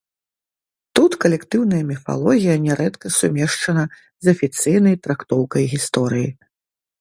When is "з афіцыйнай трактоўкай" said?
4.27-5.63